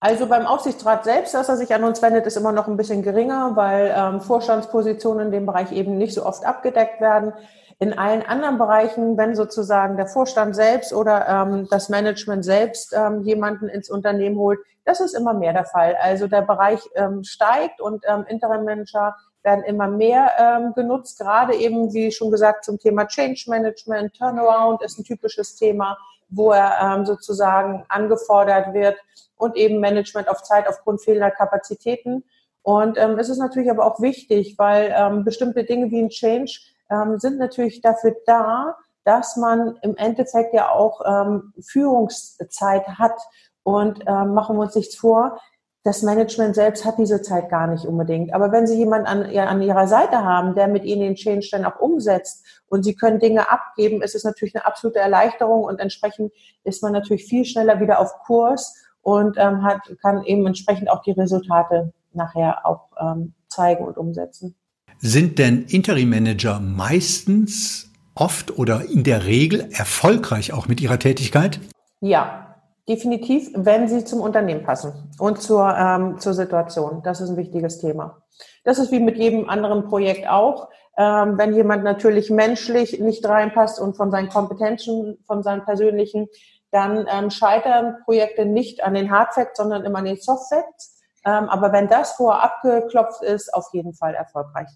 Also 0.00 0.26
beim 0.26 0.46
Aufsichtsrat 0.46 1.04
selbst, 1.04 1.32
dass 1.32 1.48
er 1.48 1.56
sich 1.56 1.72
an 1.72 1.84
uns 1.84 2.02
wendet, 2.02 2.26
ist 2.26 2.36
immer 2.36 2.50
noch 2.50 2.66
ein 2.66 2.76
bisschen 2.76 3.02
geringer, 3.02 3.52
weil 3.54 3.94
ähm, 3.96 4.20
Vorstandspositionen 4.20 5.26
in 5.26 5.32
dem 5.32 5.46
Bereich 5.46 5.70
eben 5.70 5.96
nicht 5.96 6.14
so 6.14 6.26
oft 6.26 6.44
abgedeckt 6.44 7.00
werden. 7.00 7.32
In 7.78 7.96
allen 7.96 8.22
anderen 8.22 8.58
Bereichen, 8.58 9.16
wenn 9.16 9.36
sozusagen 9.36 9.96
der 9.96 10.08
Vorstand 10.08 10.56
selbst 10.56 10.92
oder 10.92 11.28
ähm, 11.28 11.68
das 11.70 11.88
Management 11.88 12.44
selbst 12.44 12.92
ähm, 12.96 13.22
jemanden 13.22 13.68
ins 13.68 13.90
Unternehmen 13.90 14.38
holt, 14.38 14.58
das 14.84 15.00
ist 15.00 15.14
immer 15.14 15.34
mehr 15.34 15.52
der 15.52 15.66
Fall. 15.66 15.96
Also 16.00 16.26
der 16.26 16.42
Bereich 16.42 16.80
ähm, 16.96 17.22
steigt 17.22 17.80
und 17.80 18.04
ähm, 18.08 18.24
Interim 18.28 18.64
Manager 18.64 19.14
werden 19.42 19.64
immer 19.64 19.88
mehr 19.88 20.30
ähm, 20.38 20.72
genutzt, 20.74 21.18
gerade 21.18 21.54
eben, 21.54 21.92
wie 21.92 22.12
schon 22.12 22.30
gesagt, 22.30 22.64
zum 22.64 22.78
Thema 22.78 23.06
Change 23.06 23.44
Management. 23.48 24.14
Turnaround 24.14 24.82
ist 24.82 24.98
ein 24.98 25.04
typisches 25.04 25.56
Thema, 25.56 25.98
wo 26.28 26.52
er 26.52 26.78
ähm, 26.80 27.04
sozusagen 27.04 27.84
angefordert 27.88 28.72
wird 28.72 28.96
und 29.36 29.56
eben 29.56 29.80
Management 29.80 30.28
auf 30.28 30.42
Zeit 30.42 30.68
aufgrund 30.68 31.02
fehlender 31.02 31.30
Kapazitäten. 31.30 32.24
Und 32.62 32.96
ähm, 32.96 33.18
es 33.18 33.28
ist 33.28 33.38
natürlich 33.38 33.70
aber 33.70 33.84
auch 33.84 34.00
wichtig, 34.00 34.54
weil 34.56 34.94
ähm, 34.96 35.24
bestimmte 35.24 35.64
Dinge 35.64 35.90
wie 35.90 36.00
ein 36.00 36.10
Change 36.10 36.60
ähm, 36.90 37.18
sind 37.18 37.38
natürlich 37.38 37.80
dafür 37.80 38.14
da, 38.26 38.76
dass 39.04 39.36
man 39.36 39.76
im 39.82 39.96
Endeffekt 39.96 40.54
ja 40.54 40.70
auch 40.70 41.00
ähm, 41.04 41.52
Führungszeit 41.60 42.86
hat. 42.86 43.18
Und 43.64 44.00
ähm, 44.06 44.34
machen 44.34 44.56
wir 44.56 44.62
uns 44.62 44.74
nichts 44.74 44.96
vor, 44.96 45.38
das 45.84 46.02
Management 46.02 46.54
selbst 46.54 46.84
hat 46.84 46.98
diese 46.98 47.22
Zeit 47.22 47.48
gar 47.48 47.66
nicht 47.66 47.84
unbedingt. 47.84 48.32
Aber 48.34 48.52
wenn 48.52 48.66
Sie 48.66 48.76
jemanden 48.76 49.06
an, 49.06 49.24
an 49.24 49.62
Ihrer 49.62 49.88
Seite 49.88 50.18
haben, 50.18 50.54
der 50.54 50.68
mit 50.68 50.84
Ihnen 50.84 51.00
den 51.00 51.14
Change 51.16 51.48
dann 51.50 51.64
auch 51.64 51.80
umsetzt 51.80 52.44
und 52.68 52.84
Sie 52.84 52.94
können 52.94 53.18
Dinge 53.18 53.50
abgeben, 53.50 54.00
ist 54.00 54.14
es 54.14 54.22
natürlich 54.22 54.54
eine 54.54 54.64
absolute 54.64 55.00
Erleichterung 55.00 55.64
und 55.64 55.80
entsprechend 55.80 56.32
ist 56.62 56.82
man 56.82 56.92
natürlich 56.92 57.24
viel 57.24 57.44
schneller 57.44 57.80
wieder 57.80 57.98
auf 57.98 58.12
Kurs 58.24 58.76
und 59.02 59.36
ähm, 59.38 59.64
hat, 59.64 59.80
kann 60.00 60.22
eben 60.24 60.46
entsprechend 60.46 60.88
auch 60.88 61.02
die 61.02 61.12
Resultate 61.12 61.92
nachher 62.12 62.64
auch 62.64 62.88
ähm, 63.00 63.34
zeigen 63.48 63.84
und 63.84 63.98
umsetzen. 63.98 64.54
Sind 64.98 65.40
denn 65.40 65.64
Interim-Manager 65.64 66.60
meistens 66.60 67.90
oft 68.14 68.56
oder 68.56 68.84
in 68.88 69.02
der 69.02 69.24
Regel 69.24 69.68
erfolgreich 69.72 70.52
auch 70.52 70.68
mit 70.68 70.80
ihrer 70.80 71.00
Tätigkeit? 71.00 71.58
Ja, 72.00 72.41
Definitiv, 72.88 73.50
wenn 73.54 73.86
sie 73.86 74.04
zum 74.04 74.20
Unternehmen 74.20 74.64
passen 74.64 74.92
und 75.18 75.40
zur, 75.40 75.76
ähm, 75.76 76.18
zur 76.18 76.34
Situation. 76.34 77.02
Das 77.04 77.20
ist 77.20 77.30
ein 77.30 77.36
wichtiges 77.36 77.78
Thema. 77.78 78.22
Das 78.64 78.78
ist 78.78 78.90
wie 78.90 78.98
mit 78.98 79.16
jedem 79.16 79.48
anderen 79.48 79.84
Projekt 79.84 80.28
auch. 80.28 80.68
Ähm, 80.98 81.38
wenn 81.38 81.54
jemand 81.54 81.84
natürlich 81.84 82.28
menschlich 82.28 82.98
nicht 83.00 83.24
reinpasst 83.26 83.80
und 83.80 83.96
von 83.96 84.10
seinen 84.10 84.28
Kompetenzen, 84.28 85.18
von 85.26 85.42
seinen 85.42 85.64
persönlichen, 85.64 86.28
dann 86.72 87.06
ähm, 87.08 87.30
scheitern 87.30 87.96
Projekte 88.04 88.46
nicht 88.46 88.82
an 88.82 88.94
den 88.94 89.10
Hard 89.10 89.34
Facts, 89.34 89.58
sondern 89.58 89.84
immer 89.84 90.00
an 90.00 90.06
den 90.06 90.16
Soft 90.16 90.48
Facts. 90.48 91.00
Ähm, 91.24 91.48
aber 91.48 91.72
wenn 91.72 91.88
das 91.88 92.12
vorher 92.12 92.42
abgeklopft 92.42 93.22
ist, 93.22 93.54
auf 93.54 93.66
jeden 93.72 93.94
Fall 93.94 94.14
erfolgreich. 94.14 94.68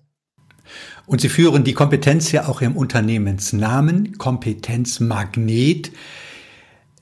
Und 1.06 1.20
Sie 1.20 1.28
führen 1.28 1.64
die 1.64 1.74
Kompetenz 1.74 2.32
ja 2.32 2.48
auch 2.48 2.60
im 2.60 2.76
Unternehmensnamen, 2.76 4.18
Kompetenzmagnet. 4.18 5.92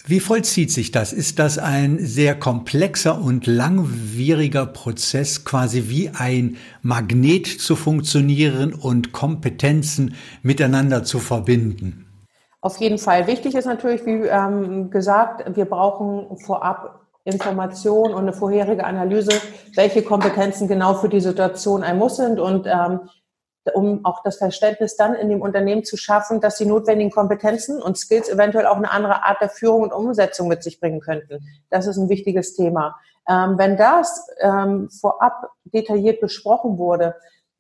Wie 0.07 0.21
vollzieht 0.21 0.71
sich 0.71 0.91
das? 0.91 1.15
Ist 1.15 1.39
das 1.39 1.57
ein 1.57 1.99
sehr 1.99 2.39
komplexer 2.39 3.19
und 3.19 3.47
langwieriger 3.47 4.67
Prozess, 4.67 5.47
quasi 5.47 5.85
wie 5.89 6.11
ein 6.11 6.59
Magnet 6.83 7.47
zu 7.47 7.75
funktionieren 7.75 8.75
und 8.75 9.13
Kompetenzen 9.13 10.15
miteinander 10.43 11.05
zu 11.05 11.21
verbinden? 11.21 12.05
Auf 12.61 12.77
jeden 12.83 12.99
Fall. 12.99 13.27
Wichtig 13.27 13.55
ist 13.55 13.65
natürlich, 13.65 14.05
wie 14.05 14.27
ähm, 14.27 14.91
gesagt, 14.91 15.57
wir 15.57 15.65
brauchen 15.65 16.37
vorab 16.37 17.01
Information 17.25 18.13
und 18.13 18.25
eine 18.25 18.35
vorherige 18.35 18.85
Analyse, 18.85 19.33
welche 19.75 20.03
Kompetenzen 20.03 20.69
genau 20.69 20.93
für 20.93 21.09
die 21.09 21.21
Situation 21.21 21.83
ein 21.83 21.97
Muss 21.97 22.17
sind 22.17 22.39
und 22.39 22.67
ähm, 22.67 23.01
um 23.73 24.05
auch 24.05 24.23
das 24.23 24.37
Verständnis 24.37 24.97
dann 24.97 25.15
in 25.15 25.29
dem 25.29 25.41
Unternehmen 25.41 25.85
zu 25.85 25.97
schaffen, 25.97 26.41
dass 26.41 26.57
die 26.57 26.67
notwendigen 26.67 27.11
Kompetenzen 27.11 27.81
und 27.81 27.97
Skills 27.97 28.29
eventuell 28.29 28.67
auch 28.67 28.77
eine 28.77 28.91
andere 28.91 29.25
Art 29.25 29.41
der 29.41 29.49
Führung 29.49 29.83
und 29.83 29.93
Umsetzung 29.93 30.49
mit 30.49 30.63
sich 30.63 30.81
bringen 30.81 31.01
könnten. 31.01 31.47
Das 31.71 31.87
ist 31.87 31.97
ein 31.97 32.09
wichtiges 32.09 32.55
Thema. 32.55 32.97
Ähm, 33.29 33.57
wenn 33.57 33.77
das 33.77 34.29
ähm, 34.41 34.91
vorab 34.91 35.51
detailliert 35.65 36.21
besprochen 36.21 36.77
wurde, 36.77 37.15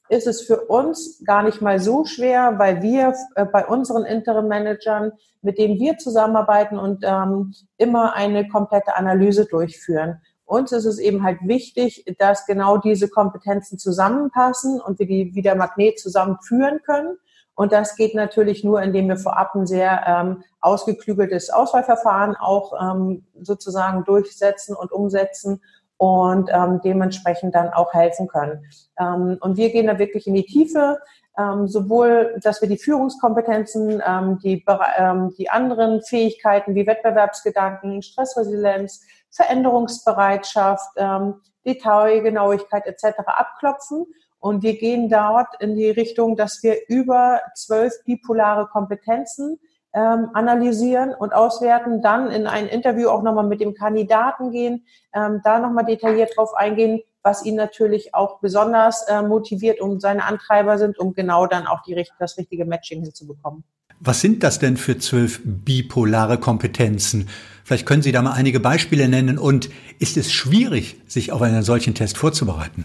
ist 0.09 0.27
es 0.27 0.43
für 0.43 0.61
uns 0.67 1.23
gar 1.25 1.43
nicht 1.43 1.63
mal 1.63 1.81
so 1.81 2.05
schwer, 2.05 2.59
weil 2.59 2.83
wir 2.83 3.15
äh, 3.37 3.47
bei 3.47 3.67
unseren 3.67 4.05
Interim-Managern, 4.05 5.13
mit 5.41 5.59
denen 5.59 5.79
wir 5.79 5.97
zusammenarbeiten 5.97 6.79
und 6.79 7.03
ähm, 7.03 7.55
immer 7.79 8.15
eine 8.15 8.47
komplette 8.49 8.97
Analyse 8.97 9.47
durchführen. 9.47 10.21
Uns 10.55 10.71
ist 10.71 10.85
es 10.85 11.01
eben 11.01 11.25
halt 11.25 11.39
wichtig, 11.43 12.05
dass 12.19 12.47
genau 12.47 12.77
diese 12.77 13.09
Kompetenzen 13.09 13.77
zusammenpassen 13.77 14.81
und 14.81 15.01
wir 15.01 15.07
die 15.07 15.35
wie 15.35 15.43
der 15.43 15.57
Magnet 15.57 15.99
zusammenführen 15.99 16.79
können. 16.87 17.19
Und 17.57 17.73
das 17.73 17.97
geht 17.97 18.15
natürlich 18.15 18.63
nur, 18.63 18.81
indem 18.81 19.09
wir 19.09 19.17
vorab 19.17 19.57
ein 19.57 19.67
sehr 19.67 20.05
ähm, 20.07 20.45
ausgeklügeltes 20.61 21.51
Auswahlverfahren 21.51 22.37
auch 22.37 22.73
ähm, 22.81 23.25
sozusagen 23.41 24.05
durchsetzen 24.05 24.77
und 24.77 24.93
umsetzen 24.93 25.61
und 25.97 26.51
ähm, 26.53 26.81
dementsprechend 26.85 27.57
dann 27.57 27.71
auch 27.73 27.93
helfen 27.93 28.29
können. 28.29 28.65
Ähm, 28.99 29.39
und 29.41 29.57
wir 29.57 29.71
gehen 29.71 29.89
da 29.89 29.99
wirklich 29.99 30.29
in 30.29 30.35
die 30.35 30.47
Tiefe, 30.47 30.99
ähm, 31.37 31.67
sowohl, 31.67 32.39
dass 32.43 32.61
wir 32.61 32.69
die 32.69 32.79
Führungskompetenzen, 32.79 34.01
ähm, 34.07 34.39
die, 34.39 34.65
ähm, 34.99 35.35
die 35.37 35.51
anderen 35.51 36.01
Fähigkeiten 36.03 36.77
wie 36.77 36.87
Wettbewerbsgedanken, 36.87 38.03
Stressresilienz, 38.03 39.03
Veränderungsbereitschaft, 39.35 40.91
ähm, 40.97 41.41
Detailgenauigkeit 41.67 42.87
etc. 42.87 43.19
abklopfen. 43.27 44.07
Und 44.39 44.63
wir 44.63 44.77
gehen 44.77 45.09
dort 45.09 45.49
in 45.61 45.75
die 45.75 45.91
Richtung, 45.91 46.37
dass 46.37 46.63
wir 46.63 46.77
über 46.89 47.41
zwölf 47.55 47.93
bipolare 48.05 48.67
Kompetenzen 48.67 49.59
ähm, 49.95 50.31
analysieren 50.35 51.15
und 51.15 51.33
auswerten, 51.33 52.03
dann 52.03 52.31
in 52.31 52.47
ein 52.47 52.67
Interview 52.67 53.09
auch 53.09 53.23
nochmal 53.23 53.47
mit 53.47 53.61
dem 53.61 53.75
Kandidaten 53.75 54.51
gehen, 54.51 54.87
ähm, 55.15 55.41
da 55.45 55.59
nochmal 55.59 55.85
detailliert 55.85 56.37
drauf 56.37 56.55
eingehen, 56.55 57.01
was 57.23 57.47
ihn 57.47 57.55
natürlich 57.55 58.15
auch 58.15 58.41
besonders 58.41 59.09
äh, 59.09 59.23
motiviert 59.23 59.81
und 59.81 60.01
seine 60.01 60.25
Antreiber 60.25 60.79
sind, 60.79 60.99
um 60.99 61.15
genau 61.15 61.47
dann 61.47 61.67
auch 61.67 61.83
die, 61.83 62.07
das 62.19 62.37
richtige 62.37 62.67
Matching 62.67 63.03
hinzubekommen. 63.03 63.65
Was 64.07 64.21
sind 64.21 64.43
das 64.43 64.59
denn 64.59 64.77
für 64.77 64.99
zwölf 64.99 65.41
bipolare 65.43 66.37
Kompetenzen? 66.37 67.31
Vielleicht 67.65 67.87
können 67.87 68.03
Sie 68.03 68.13
da 68.13 68.21
mal 68.21 68.33
einige 68.33 68.61
Beispiele 68.61 69.09
nennen 69.09 69.39
und 69.39 69.71
ist 69.99 70.19
es 70.19 70.31
schwierig, 70.31 71.01
sich 71.07 71.33
auf 71.33 71.41
einen 71.41 71.63
solchen 71.63 71.95
Test 71.95 72.19
vorzubereiten? 72.19 72.85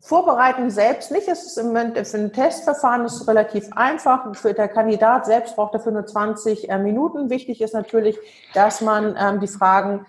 Vorbereiten 0.00 0.70
selbst 0.70 1.12
nicht. 1.12 1.28
Es 1.28 1.44
ist 1.44 1.58
im 1.58 1.66
Moment 1.66 1.98
für 2.08 2.16
ein 2.16 2.32
Testverfahren 2.32 3.04
ist 3.04 3.28
relativ 3.28 3.70
einfach. 3.74 4.34
Für 4.34 4.54
der 4.54 4.68
Kandidat 4.68 5.26
selbst 5.26 5.56
braucht 5.56 5.74
dafür 5.74 5.92
nur 5.92 6.06
20 6.06 6.70
äh, 6.70 6.78
Minuten. 6.78 7.28
Wichtig 7.28 7.60
ist 7.60 7.74
natürlich, 7.74 8.16
dass 8.54 8.80
man 8.80 9.14
ähm, 9.18 9.40
die 9.40 9.48
Fragen 9.48 10.06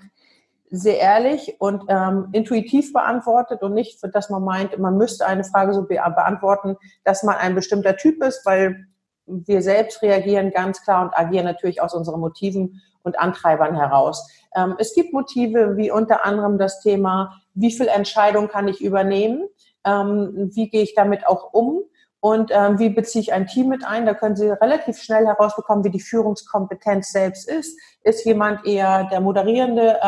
sehr 0.69 0.97
ehrlich 0.99 1.57
und 1.59 1.83
ähm, 1.89 2.29
intuitiv 2.31 2.93
beantwortet 2.93 3.63
und 3.63 3.73
nicht, 3.73 3.99
dass 4.13 4.29
man 4.29 4.45
meint, 4.45 4.79
man 4.79 4.95
müsste 4.95 5.25
eine 5.25 5.43
Frage 5.43 5.73
so 5.73 5.81
be 5.81 5.95
beantworten, 5.95 6.77
dass 7.03 7.23
man 7.23 7.35
ein 7.35 7.53
bestimmter 7.53 7.97
Typ 7.97 8.23
ist, 8.23 8.45
weil 8.45 8.87
wir 9.27 9.61
selbst 9.61 10.01
reagieren 10.01 10.51
ganz 10.51 10.83
klar 10.83 11.03
und 11.03 11.17
agieren 11.17 11.45
natürlich 11.45 11.81
aus 11.81 11.93
unseren 11.93 12.19
Motiven 12.19 12.81
und 13.03 13.19
Antreibern 13.19 13.75
heraus. 13.75 14.29
Ähm, 14.55 14.75
es 14.79 14.93
gibt 14.93 15.13
Motive 15.13 15.77
wie 15.77 15.91
unter 15.91 16.25
anderem 16.25 16.57
das 16.57 16.81
Thema, 16.81 17.41
wie 17.53 17.71
viel 17.71 17.87
Entscheidung 17.87 18.47
kann 18.47 18.67
ich 18.67 18.81
übernehmen? 18.81 19.47
Ähm, 19.85 20.51
wie 20.53 20.69
gehe 20.69 20.83
ich 20.83 20.95
damit 20.95 21.27
auch 21.27 21.53
um? 21.53 21.83
Und 22.19 22.51
ähm, 22.51 22.79
wie 22.79 22.89
beziehe 22.89 23.21
ich 23.21 23.33
ein 23.33 23.47
Team 23.47 23.69
mit 23.69 23.85
ein? 23.85 24.05
Da 24.05 24.13
können 24.13 24.35
Sie 24.35 24.49
relativ 24.49 24.97
schnell 24.97 25.25
herausbekommen, 25.25 25.83
wie 25.83 25.91
die 25.91 25.99
Führungskompetenz 25.99 27.11
selbst 27.11 27.47
ist. 27.47 27.79
Ist 28.03 28.25
jemand 28.25 28.65
eher 28.65 29.05
der 29.05 29.21
moderierende 29.21 29.99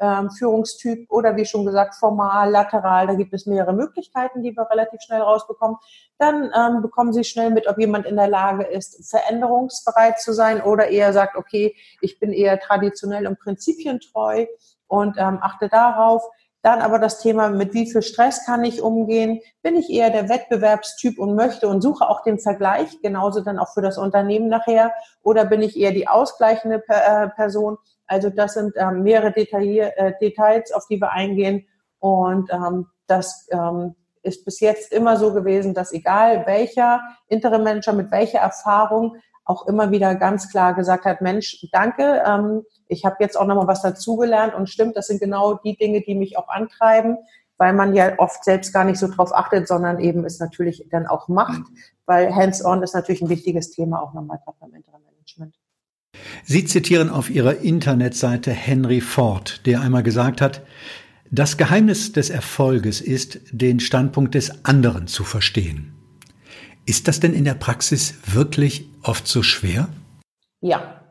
ähm, 0.00 0.30
Führungstyp 0.30 1.10
oder 1.10 1.36
wie 1.36 1.44
schon 1.44 1.64
gesagt 1.64 1.94
formal, 1.94 2.50
lateral, 2.50 3.06
da 3.06 3.14
gibt 3.14 3.32
es 3.34 3.46
mehrere 3.46 3.72
Möglichkeiten, 3.72 4.42
die 4.42 4.56
wir 4.56 4.68
relativ 4.70 5.00
schnell 5.00 5.20
rausbekommen. 5.20 5.76
Dann 6.18 6.50
ähm, 6.56 6.82
bekommen 6.82 7.12
Sie 7.12 7.24
schnell 7.24 7.50
mit, 7.50 7.66
ob 7.66 7.78
jemand 7.78 8.06
in 8.06 8.16
der 8.16 8.28
Lage 8.28 8.64
ist, 8.64 9.08
veränderungsbereit 9.10 10.20
zu 10.20 10.32
sein 10.32 10.60
oder 10.62 10.88
eher 10.88 11.12
sagt, 11.12 11.36
okay, 11.36 11.76
ich 12.00 12.18
bin 12.18 12.32
eher 12.32 12.58
traditionell 12.60 13.26
und 13.26 13.38
prinzipientreu 13.38 14.46
und 14.86 15.16
ähm, 15.18 15.38
achte 15.40 15.68
darauf. 15.68 16.22
Dann 16.62 16.80
aber 16.80 16.98
das 16.98 17.20
Thema, 17.20 17.48
mit 17.50 17.72
wie 17.72 17.90
viel 17.90 18.02
Stress 18.02 18.44
kann 18.44 18.64
ich 18.64 18.82
umgehen? 18.82 19.40
Bin 19.62 19.76
ich 19.76 19.90
eher 19.90 20.10
der 20.10 20.28
Wettbewerbstyp 20.28 21.18
und 21.18 21.34
möchte 21.34 21.68
und 21.68 21.82
suche 21.82 22.08
auch 22.08 22.22
den 22.22 22.40
Vergleich, 22.40 23.00
genauso 23.00 23.40
dann 23.40 23.58
auch 23.58 23.72
für 23.72 23.82
das 23.82 23.96
Unternehmen 23.96 24.48
nachher? 24.48 24.92
Oder 25.22 25.44
bin 25.44 25.62
ich 25.62 25.78
eher 25.78 25.92
die 25.92 26.08
ausgleichende 26.08 26.82
äh, 26.88 27.28
Person? 27.28 27.78
Also 28.06 28.30
das 28.30 28.54
sind 28.54 28.74
ähm, 28.76 29.02
mehrere 29.02 29.36
äh, 29.36 30.12
Details, 30.20 30.72
auf 30.72 30.86
die 30.88 31.00
wir 31.00 31.12
eingehen. 31.12 31.66
Und 32.00 32.50
ähm, 32.52 32.86
das 33.06 33.46
ähm, 33.52 33.94
ist 34.22 34.44
bis 34.44 34.60
jetzt 34.60 34.92
immer 34.92 35.16
so 35.16 35.32
gewesen, 35.32 35.74
dass 35.74 35.92
egal 35.92 36.44
welcher 36.46 37.00
Interim-Manager 37.28 37.92
mit 37.92 38.10
welcher 38.10 38.40
Erfahrung 38.40 39.16
auch 39.48 39.66
immer 39.66 39.90
wieder 39.90 40.14
ganz 40.14 40.50
klar 40.50 40.74
gesagt 40.74 41.06
hat, 41.06 41.22
Mensch, 41.22 41.66
danke, 41.72 42.22
ähm, 42.24 42.62
ich 42.86 43.04
habe 43.04 43.16
jetzt 43.20 43.36
auch 43.36 43.46
nochmal 43.46 43.66
was 43.66 43.80
dazugelernt 43.80 44.54
und 44.54 44.68
stimmt, 44.68 44.96
das 44.96 45.06
sind 45.06 45.20
genau 45.20 45.54
die 45.54 45.76
Dinge, 45.76 46.02
die 46.02 46.14
mich 46.14 46.36
auch 46.36 46.48
antreiben, 46.48 47.16
weil 47.56 47.72
man 47.72 47.94
ja 47.94 48.18
oft 48.18 48.44
selbst 48.44 48.72
gar 48.74 48.84
nicht 48.84 48.98
so 48.98 49.08
drauf 49.08 49.34
achtet, 49.34 49.66
sondern 49.66 50.00
eben 50.00 50.24
es 50.26 50.38
natürlich 50.38 50.86
dann 50.90 51.06
auch 51.06 51.28
macht, 51.28 51.62
weil 52.04 52.32
Hands-on 52.34 52.82
ist 52.82 52.94
natürlich 52.94 53.22
ein 53.22 53.30
wichtiges 53.30 53.70
Thema 53.70 54.02
auch 54.02 54.12
nochmal 54.12 54.38
beim 54.60 54.74
Interim-Management. 54.74 55.54
Sie 56.44 56.64
zitieren 56.66 57.08
auf 57.08 57.30
Ihrer 57.30 57.56
Internetseite 57.56 58.50
Henry 58.50 59.00
Ford, 59.00 59.64
der 59.66 59.80
einmal 59.80 60.02
gesagt 60.02 60.42
hat, 60.42 60.62
das 61.30 61.56
Geheimnis 61.56 62.12
des 62.12 62.28
Erfolges 62.28 63.00
ist, 63.00 63.40
den 63.50 63.80
Standpunkt 63.80 64.34
des 64.34 64.64
anderen 64.66 65.06
zu 65.06 65.24
verstehen. 65.24 65.97
Ist 66.88 67.06
das 67.06 67.20
denn 67.20 67.34
in 67.34 67.44
der 67.44 67.52
Praxis 67.52 68.14
wirklich 68.24 68.88
oft 69.02 69.26
so 69.28 69.42
schwer? 69.42 69.88
Ja, 70.62 71.02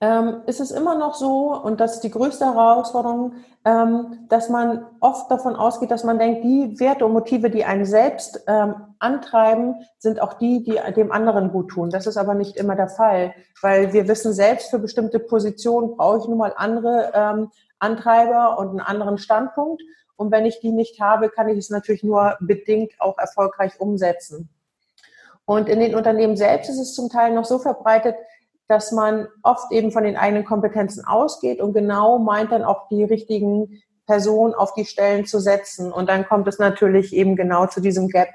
ähm, 0.00 0.40
ist 0.46 0.58
es 0.58 0.70
immer 0.70 0.96
noch 0.96 1.14
so, 1.16 1.54
und 1.54 1.80
das 1.80 1.96
ist 1.96 2.00
die 2.00 2.10
größte 2.10 2.46
Herausforderung, 2.46 3.34
ähm, 3.66 4.20
dass 4.30 4.48
man 4.48 4.86
oft 5.00 5.30
davon 5.30 5.54
ausgeht, 5.54 5.90
dass 5.90 6.02
man 6.02 6.18
denkt, 6.18 6.44
die 6.44 6.80
Werte 6.80 7.04
und 7.04 7.12
Motive, 7.12 7.50
die 7.50 7.66
einen 7.66 7.84
selbst 7.84 8.42
ähm, 8.46 8.74
antreiben, 9.00 9.74
sind 9.98 10.18
auch 10.22 10.32
die, 10.32 10.64
die 10.64 10.80
dem 10.94 11.12
anderen 11.12 11.52
gut 11.52 11.72
tun. 11.72 11.90
Das 11.90 12.06
ist 12.06 12.16
aber 12.16 12.32
nicht 12.32 12.56
immer 12.56 12.74
der 12.74 12.88
Fall, 12.88 13.34
weil 13.60 13.92
wir 13.92 14.08
wissen 14.08 14.32
selbst, 14.32 14.70
für 14.70 14.78
bestimmte 14.78 15.18
Positionen 15.18 15.94
brauche 15.94 16.20
ich 16.20 16.24
nun 16.26 16.38
mal 16.38 16.54
andere 16.56 17.12
ähm, 17.12 17.50
Antreiber 17.80 18.58
und 18.58 18.70
einen 18.70 18.80
anderen 18.80 19.18
Standpunkt. 19.18 19.82
Und 20.16 20.32
wenn 20.32 20.46
ich 20.46 20.60
die 20.60 20.72
nicht 20.72 21.02
habe, 21.02 21.28
kann 21.28 21.50
ich 21.50 21.58
es 21.58 21.68
natürlich 21.68 22.02
nur 22.02 22.38
bedingt 22.40 22.92
auch 22.98 23.18
erfolgreich 23.18 23.78
umsetzen. 23.78 24.48
Und 25.48 25.70
in 25.70 25.80
den 25.80 25.94
Unternehmen 25.94 26.36
selbst 26.36 26.68
ist 26.68 26.78
es 26.78 26.92
zum 26.92 27.08
Teil 27.08 27.32
noch 27.32 27.46
so 27.46 27.58
verbreitet, 27.58 28.16
dass 28.68 28.92
man 28.92 29.28
oft 29.42 29.72
eben 29.72 29.92
von 29.92 30.04
den 30.04 30.14
eigenen 30.14 30.44
Kompetenzen 30.44 31.06
ausgeht 31.06 31.62
und 31.62 31.72
genau 31.72 32.18
meint 32.18 32.52
dann 32.52 32.64
auch 32.64 32.86
die 32.88 33.02
richtigen 33.02 33.80
Personen 34.06 34.52
auf 34.52 34.74
die 34.74 34.84
Stellen 34.84 35.24
zu 35.24 35.38
setzen. 35.40 35.90
Und 35.90 36.10
dann 36.10 36.28
kommt 36.28 36.48
es 36.48 36.58
natürlich 36.58 37.14
eben 37.14 37.34
genau 37.34 37.64
zu 37.64 37.80
diesem 37.80 38.08
Gap. 38.08 38.28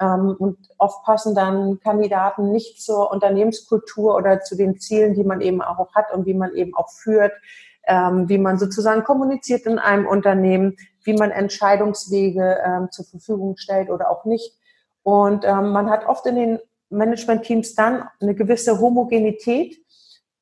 Ähm, 0.00 0.36
und 0.38 0.58
oft 0.78 1.02
passen 1.04 1.34
dann 1.34 1.80
Kandidaten 1.80 2.52
nicht 2.52 2.80
zur 2.80 3.10
Unternehmenskultur 3.10 4.14
oder 4.14 4.40
zu 4.40 4.54
den 4.54 4.78
Zielen, 4.78 5.14
die 5.14 5.24
man 5.24 5.40
eben 5.40 5.62
auch 5.62 5.92
hat 5.96 6.14
und 6.14 6.24
wie 6.24 6.34
man 6.34 6.54
eben 6.54 6.76
auch 6.76 6.90
führt, 6.90 7.32
ähm, 7.88 8.28
wie 8.28 8.38
man 8.38 8.60
sozusagen 8.60 9.02
kommuniziert 9.02 9.66
in 9.66 9.80
einem 9.80 10.06
Unternehmen, 10.06 10.76
wie 11.02 11.14
man 11.14 11.32
Entscheidungswege 11.32 12.58
ähm, 12.64 12.92
zur 12.92 13.06
Verfügung 13.06 13.56
stellt 13.56 13.90
oder 13.90 14.08
auch 14.08 14.24
nicht. 14.24 14.59
Und 15.02 15.42
man 15.42 15.88
hat 15.88 16.06
oft 16.06 16.26
in 16.26 16.36
den 16.36 16.58
Management-Teams 16.90 17.74
dann 17.74 18.04
eine 18.20 18.34
gewisse 18.34 18.80
Homogenität 18.80 19.78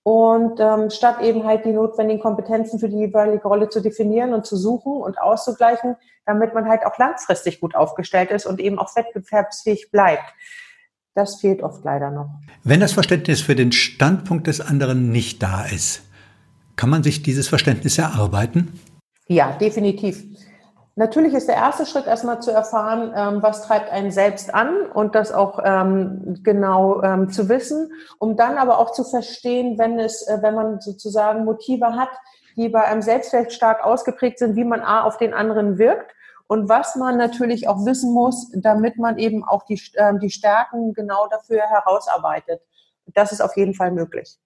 und 0.03 0.59
ähm, 0.59 0.89
statt 0.89 1.21
eben 1.21 1.45
halt 1.45 1.67
die 1.67 1.73
notwendigen 1.73 2.21
Kompetenzen 2.21 2.79
für 2.79 2.89
die 2.89 2.97
jeweilige 2.97 3.47
Rolle 3.47 3.69
zu 3.69 3.81
definieren 3.81 4.33
und 4.33 4.47
zu 4.47 4.57
suchen 4.57 5.03
und 5.03 5.21
auszugleichen, 5.21 5.97
damit 6.25 6.55
man 6.55 6.67
halt 6.67 6.87
auch 6.87 6.97
langfristig 6.99 7.61
gut 7.61 7.75
aufgestellt 7.75 8.31
ist 8.31 8.47
und 8.47 8.59
eben 8.59 8.79
auch 8.79 8.97
wettbewerbsfähig 8.97 9.91
bleibt. 9.91 10.25
Das 11.15 11.41
fehlt 11.41 11.63
oft 11.63 11.85
leider 11.85 12.11
noch. 12.11 12.31
Wenn 12.65 12.81
das 12.81 12.93
Verständnis 12.93 13.43
für 13.43 13.55
den 13.55 13.71
Standpunkt 13.73 14.47
des 14.47 14.63
anderen 14.63 15.13
nicht 15.13 15.43
da 15.43 15.65
ist, 15.65 16.03
kann 16.77 16.89
man 16.89 17.03
sich 17.03 17.23
dieses 17.23 17.49
Verständnis 17.49 17.99
erarbeiten? 17.99 18.81
Ja, 19.27 19.53
definitiv. 19.59 20.25
Natürlich 20.99 21.33
ist 21.33 21.47
der 21.47 21.55
erste 21.55 21.87
Schritt 21.87 22.09
erstmal 22.09 22.43
zu 22.43 22.51
erfahren, 22.51 23.13
ähm, 23.15 23.41
was 23.41 23.63
treibt 23.63 23.89
einen 23.93 24.11
selbst 24.11 24.53
an 24.53 24.91
und 24.93 25.15
das 25.15 25.31
auch 25.31 25.61
ähm, 25.63 26.41
genau 26.43 27.01
ähm, 27.05 27.31
zu 27.31 27.49
wissen, 27.49 27.93
um 28.19 28.37
dann 28.37 28.59
aber 28.59 28.79
auch 28.81 28.91
zu 28.91 29.05
verstehen, 29.05 29.79
wenn 29.79 30.01
es, 30.01 30.27
äh, 30.27 30.39
wenn 30.43 30.57
man 30.57 30.81
sozusagen 30.81 31.45
Motive 31.45 31.95
hat, 31.95 32.09
die 32.57 32.69
bei 32.69 32.83
einem 32.83 33.01
selbst 33.01 33.31
vielleicht 33.31 33.53
stark 33.53 33.85
ausgeprägt 33.85 34.41
sind, 34.41 34.57
wie 34.57 34.65
man 34.65 34.81
A 34.81 35.05
auf 35.05 35.19
den 35.19 35.35
anderen 35.35 35.79
wirkt 35.79 36.11
und 36.49 36.69
was 36.69 36.97
man 36.97 37.17
natürlich 37.17 37.69
auch 37.69 37.87
wissen 37.87 38.13
muss, 38.13 38.51
damit 38.57 38.99
man 38.99 39.19
eben 39.19 39.45
auch 39.45 39.67
die, 39.67 39.81
äh, 39.95 40.19
die 40.21 40.31
Stärken 40.31 40.95
genau 40.95 41.29
dafür 41.31 41.61
herausarbeitet. 41.61 42.61
Das 43.15 43.31
ist 43.31 43.41
auf 43.41 43.57
jeden 43.57 43.75
Fall 43.75 43.93
möglich. 43.93 44.37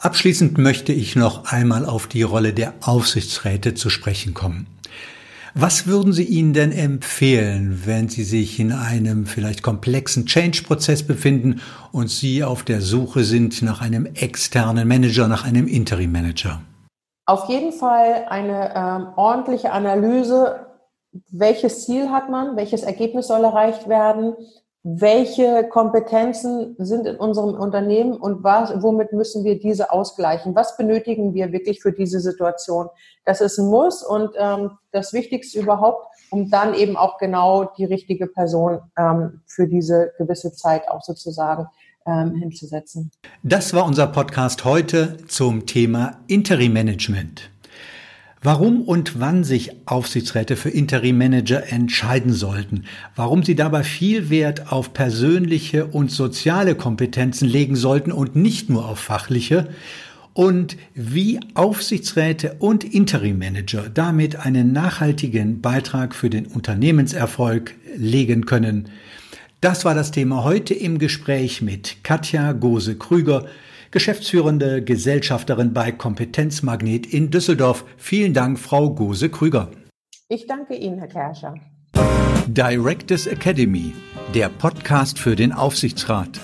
Abschließend 0.00 0.58
möchte 0.58 0.92
ich 0.92 1.14
noch 1.14 1.52
einmal 1.52 1.86
auf 1.86 2.08
die 2.08 2.24
Rolle 2.24 2.52
der 2.52 2.74
Aufsichtsräte 2.82 3.74
zu 3.74 3.88
sprechen 3.88 4.34
kommen. 4.34 4.66
Was 5.58 5.86
würden 5.86 6.12
Sie 6.12 6.24
ihnen 6.24 6.52
denn 6.52 6.70
empfehlen, 6.70 7.80
wenn 7.86 8.10
Sie 8.10 8.24
sich 8.24 8.60
in 8.60 8.72
einem 8.72 9.24
vielleicht 9.24 9.62
komplexen 9.62 10.26
Change-Prozess 10.26 11.06
befinden 11.06 11.62
und 11.92 12.10
Sie 12.10 12.44
auf 12.44 12.62
der 12.62 12.82
Suche 12.82 13.24
sind 13.24 13.62
nach 13.62 13.80
einem 13.80 14.04
externen 14.04 14.86
Manager, 14.86 15.28
nach 15.28 15.46
einem 15.46 15.66
Interim-Manager? 15.66 16.60
Auf 17.24 17.48
jeden 17.48 17.72
Fall 17.72 18.26
eine 18.28 18.74
ähm, 18.76 19.06
ordentliche 19.16 19.72
Analyse. 19.72 20.66
Welches 21.30 21.86
Ziel 21.86 22.10
hat 22.10 22.28
man? 22.28 22.56
Welches 22.56 22.82
Ergebnis 22.82 23.28
soll 23.28 23.42
erreicht 23.42 23.88
werden? 23.88 24.34
Welche 24.88 25.66
Kompetenzen 25.68 26.76
sind 26.78 27.08
in 27.08 27.16
unserem 27.16 27.54
Unternehmen 27.54 28.12
und 28.12 28.44
was, 28.44 28.72
womit 28.84 29.12
müssen 29.12 29.42
wir 29.42 29.58
diese 29.58 29.90
ausgleichen? 29.90 30.54
Was 30.54 30.76
benötigen 30.76 31.34
wir 31.34 31.50
wirklich 31.50 31.82
für 31.82 31.92
diese 31.92 32.20
Situation? 32.20 32.86
Das 33.24 33.40
ist 33.40 33.58
ein 33.58 33.66
Muss 33.66 34.04
und 34.04 34.30
ähm, 34.38 34.78
das 34.92 35.12
Wichtigste 35.12 35.58
überhaupt, 35.58 36.06
um 36.30 36.50
dann 36.50 36.72
eben 36.72 36.96
auch 36.96 37.18
genau 37.18 37.64
die 37.76 37.84
richtige 37.84 38.28
Person 38.28 38.78
ähm, 38.96 39.40
für 39.46 39.66
diese 39.66 40.12
gewisse 40.18 40.52
Zeit 40.52 40.88
auch 40.88 41.02
sozusagen 41.02 41.66
ähm, 42.06 42.36
hinzusetzen. 42.36 43.10
Das 43.42 43.74
war 43.74 43.86
unser 43.86 44.06
Podcast 44.06 44.64
heute 44.64 45.16
zum 45.26 45.66
Thema 45.66 46.18
Interim 46.28 46.72
Management. 46.72 47.50
Warum 48.42 48.82
und 48.82 49.18
wann 49.18 49.44
sich 49.44 49.72
Aufsichtsräte 49.86 50.56
für 50.56 50.68
Interim-Manager 50.68 51.72
entscheiden 51.72 52.32
sollten, 52.32 52.84
warum 53.14 53.42
sie 53.42 53.54
dabei 53.54 53.82
viel 53.82 54.30
Wert 54.30 54.70
auf 54.70 54.92
persönliche 54.92 55.86
und 55.86 56.10
soziale 56.10 56.74
Kompetenzen 56.74 57.48
legen 57.48 57.76
sollten 57.76 58.12
und 58.12 58.36
nicht 58.36 58.68
nur 58.68 58.88
auf 58.88 58.98
fachliche, 58.98 59.68
und 60.36 60.76
wie 60.92 61.40
Aufsichtsräte 61.54 62.56
und 62.58 62.84
Interim-Manager 62.84 63.88
damit 63.88 64.36
einen 64.36 64.70
nachhaltigen 64.70 65.62
Beitrag 65.62 66.14
für 66.14 66.28
den 66.28 66.44
Unternehmenserfolg 66.46 67.74
legen 67.96 68.44
können. 68.44 68.90
Das 69.62 69.86
war 69.86 69.94
das 69.94 70.10
Thema 70.10 70.44
heute 70.44 70.74
im 70.74 70.98
Gespräch 70.98 71.62
mit 71.62 72.04
Katja 72.04 72.52
Gose-Krüger, 72.52 73.46
geschäftsführende 73.96 74.84
Gesellschafterin 74.84 75.72
bei 75.72 75.90
Kompetenzmagnet 75.90 77.06
in 77.06 77.30
Düsseldorf. 77.30 77.86
Vielen 77.96 78.34
Dank, 78.34 78.58
Frau 78.58 78.94
Gose-Krüger. 78.94 79.70
Ich 80.28 80.46
danke 80.46 80.74
Ihnen, 80.74 80.98
Herr 80.98 81.08
Kerscher. 81.08 81.54
Directors 82.46 83.26
Academy, 83.26 83.94
der 84.34 84.50
Podcast 84.50 85.18
für 85.18 85.34
den 85.34 85.50
Aufsichtsrat. 85.50 86.38